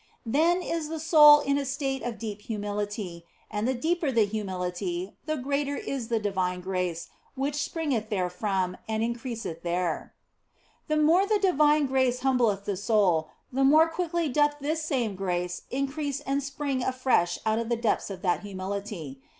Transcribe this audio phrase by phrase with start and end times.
[0.25, 5.13] Then is the soul in a state of deep humility, and the deeper the humility
[5.27, 10.15] the greater is the divine grace which springeth therefrom and in creaseth there.
[10.87, 15.65] The more the divine grace humbleth the soul, the more quickly doth this same grace
[15.69, 19.21] increase and spring afresh out of the depths of that humility.